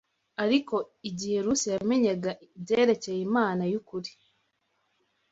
[0.41, 0.69] Arik,
[1.09, 4.11] igihe Rusi yamenyaga ibyerekeye Imana y’ukuri